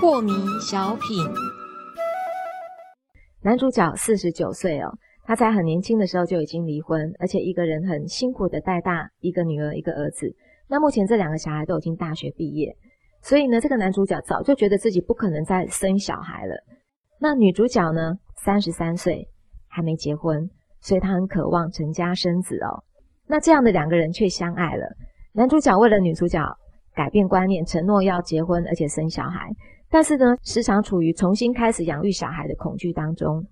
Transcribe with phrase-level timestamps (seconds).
[0.00, 1.24] 破迷小品，
[3.42, 10.34] 男主角四十九岁哦，他在很年轻的时候就已经离婚，而且一个人很辛苦的带大一个女儿一个儿子。
[10.68, 12.76] 那目前这两个小孩都已经大学毕业，
[13.22, 16.54] 所以呢，这个男主角早就觉得自己不可能再生小孩了。
[17.20, 19.28] 那女主角呢，三十三岁
[19.68, 20.50] 还没结婚，
[20.80, 22.82] 所以他很渴望成家生子哦。
[23.26, 24.86] 那这样的两个人却相爱了。
[25.32, 26.40] 男主角为了女主角
[26.94, 29.48] 改变观念，承诺要结婚而且生小孩，
[29.90, 33.44] 但是呢，时常处于重新开始养育小孩的恐惧当中。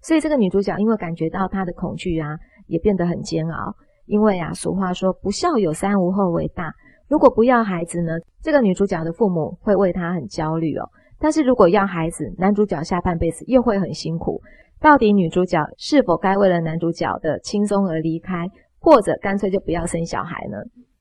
[0.00, 3.74] 所以这个女主角因为感觉到她的恐惧啊，也变得很煎熬。
[4.06, 6.72] 因为啊，俗话说“不孝有三，无后为大”。
[7.08, 10.88] 如果不要孩子呢，这个女主角的父母会为她很焦虑哦。
[11.18, 14.40] 但是如果要孩子，男主角下半辈子又会很辛苦。
[14.80, 18.46] 到底女主角是否该为了男主角的轻松而离开，
[18.78, 20.56] 或者干脆就不要生小孩呢？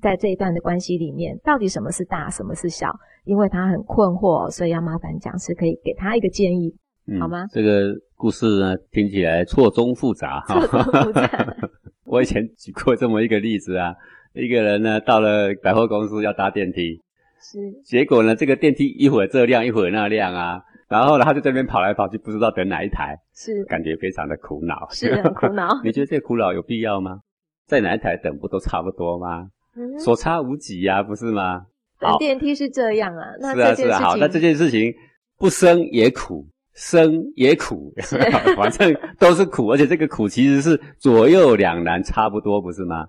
[0.00, 2.90] 在这一段的关系里面，到底什么是大，什么是小？
[3.24, 6.74] 因为她很困惑，所以要麻烦讲师可以给她一个建议，
[7.20, 7.46] 好吗？
[7.52, 10.58] 这个故事呢，听起来错综复杂哈。
[10.66, 11.56] 错综复杂。
[12.06, 13.94] 我以前举过这么一个例子啊，
[14.32, 17.00] 一个人呢到了百货公司要搭电梯，
[17.40, 25.68] 是，结果呢这个电梯一会儿这亮一会儿那亮啊，然后呢他就这边跑来跑去，不知道等哪一台，是，感觉非常的苦恼，是很苦恼。
[25.82, 27.20] 你觉得这苦恼有必要吗？
[27.66, 29.48] 在哪一台等不都差不多吗？
[29.76, 31.64] 嗯所差无几呀，不是吗？
[31.98, 34.92] 等电梯是这样啊，那是啊是啊，好，那这件事情
[35.38, 36.46] 不生也苦。
[36.72, 37.92] 生也苦，
[38.56, 43.06] 反正都是苦，而且这个苦其实是左右两难，差不多，不是吗？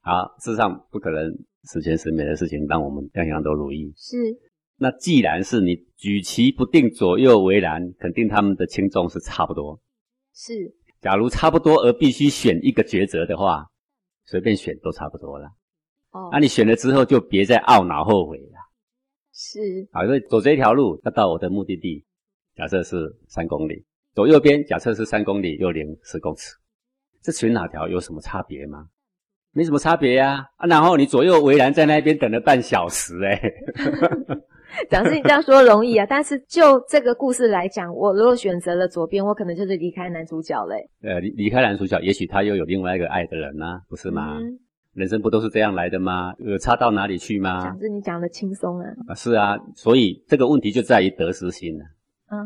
[0.00, 1.22] 好，世上不可能
[1.70, 3.92] 十全十美的事情，让我们样样都如意。
[3.96, 4.16] 是，
[4.76, 9.80] 那既然是你举棋不定，左右为难，肯定他们的轻重是差不多。
[10.34, 13.66] 是，假如差不多而必须选一个抉择的话，
[14.24, 15.48] 随便选都差不多了。
[16.10, 18.58] 哦，那你选了之后就别再懊恼后悔了。
[19.32, 19.58] 是，
[19.92, 22.04] 好，所以走这条路要到我的目的地。
[22.54, 24.62] 假设是三公里，走右边。
[24.66, 26.54] 假设是三公里，又零十公尺，
[27.22, 28.88] 这选哪条有什么差别吗？
[29.52, 30.46] 没什么差别呀。
[30.56, 33.40] 啊，然后你左右为难在那边等了半小时，哎，
[34.90, 40.88] 讲是你这样说容易啊，但是就这个故事来讲，我如果选择了左边，我可能就是离开男主角嘞。
[41.02, 44.38] 呃，离离开男主角，也许他又有另外一个爱的人呢，不是吗？
[44.94, 46.34] 人生不都是这样来的吗？
[46.38, 47.62] 有差到哪里去吗？
[47.64, 48.86] 讲是你讲的轻松啊。
[49.08, 51.84] 啊，是啊，所以这个问题就在于得失心了。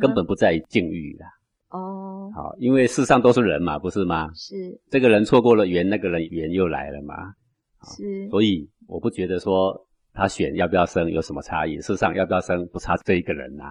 [0.00, 1.26] 根本不在于境遇啦。
[1.70, 4.28] 哦，好，因为世上都是人嘛，不是吗？
[4.34, 4.54] 是，
[4.90, 7.14] 这个人错过了缘，那个人缘又来了嘛。
[7.96, 9.85] 是，所以我不觉得说
[10.16, 13.64] 他选要不要生有什么差异，事实上要不要生不差这一个人呐。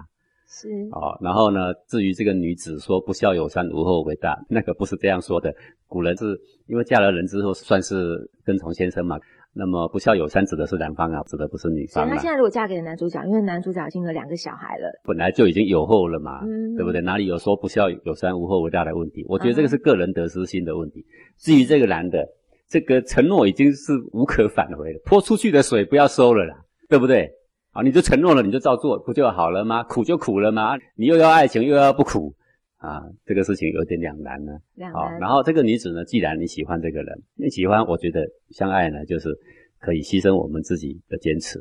[0.48, 5.52] 是，哦，然后呢，至于这个女子说不孝有三，无后为大， 那个不是这样说的。
[5.88, 9.18] 古人是因为嫁了人之后算是跟从先生嘛。
[9.58, 12.06] 那么不孝有三指的是男方啊，指的不是女方。
[12.06, 16.42] 那现在如果嫁给男主角，因为男主角已经有两个小孩了，本来就已经有后了嘛，
[16.76, 17.00] 对不对？
[17.00, 19.24] 哪里有说不孝有三无后为大的问题？
[19.26, 21.02] 我觉得这个是个人得失心的问题。
[21.38, 22.22] 至于这个男的，
[22.68, 26.54] 这个承诺已经是无可返回了，泼出去的水不要收了啦，
[26.88, 27.30] 对不对？
[27.72, 29.82] 啊，你就承诺了，你就照做，不就好了吗？
[29.84, 30.76] 苦就苦了吗？
[30.94, 32.34] 你又要爱情又要不苦
[32.78, 34.52] 啊，这个事情有点两难呢。
[34.74, 35.18] 两难。
[35.18, 39.36] 然后这个女子呢，既然你喜欢这个人，你喜欢，我觉得相爱呢，就是。
[39.78, 41.60] 可以牺牲我们自己的坚持，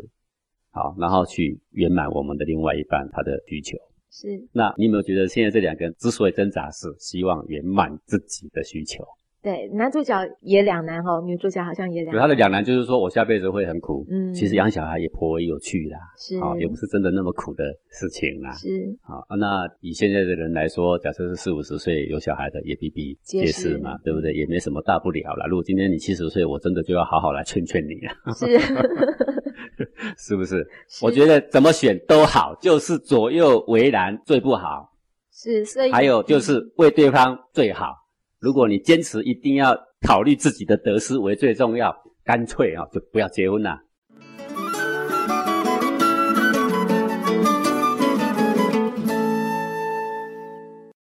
[0.72, 3.78] 好，然后去圆满我们的另外一半他的需求。
[4.10, 9.04] 是，那你有没有觉得现在这两个人之所以挣扎，是希望圆满自己的需求？
[9.46, 12.16] 对，男主角也两难哦，女主角好像也两。
[12.16, 14.04] 有他的两难，就是说我下辈子会很苦。
[14.10, 18.52] 嗯，其实养小孩也颇为有趣啦，是，啊，也不是真的那么苦的事情啦。
[18.54, 18.68] 是，
[19.04, 24.34] 好，那以现在的人来说，假设是四五十岁有小孩的，也比比皆是嘛，对不对？
[24.34, 25.46] 也没什么大不了了。
[25.48, 28.34] 如果今天你七十岁，我真的就要好好来劝劝你了。
[28.34, 28.58] 是，
[30.18, 30.68] 是不是？
[31.04, 34.92] 我觉得怎么选都好，就是左右为难最不好。
[35.32, 38.05] 是，所以还有就是为对方最好。
[38.46, 39.76] 如果你坚持一定要
[40.08, 41.92] 考虑自己的得失为最重要，
[42.24, 43.82] 干脆啊就不要结婚了，